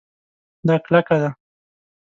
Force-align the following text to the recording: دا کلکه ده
دا 0.67 0.75
کلکه 0.85 1.15
ده 1.21 1.29